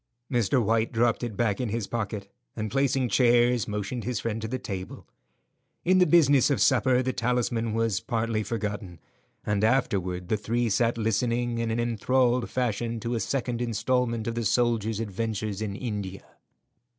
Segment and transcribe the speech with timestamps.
[0.31, 0.59] Mr.
[0.59, 4.57] White dropped it back in his pocket, and placing chairs, motioned his friend to the
[4.57, 5.07] table.
[5.85, 8.99] In the business of supper the talisman was partly forgotten,
[9.45, 14.33] and afterward the three sat listening in an enthralled fashion to a second instalment of
[14.33, 16.23] the soldier's adventures in India.